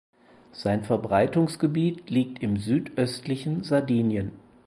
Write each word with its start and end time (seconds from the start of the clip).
Sein 0.51 0.83
Verbreitungsgebiet 0.83 2.09
liegt 2.09 2.41
im 2.41 2.57
südöstlichen 2.57 3.63
Sardinien. 3.63 4.31